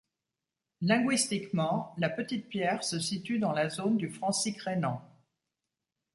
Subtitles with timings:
[0.81, 4.99] Linguistiquement, La Petite-Pierre se situe dans la zone du francique rhénan.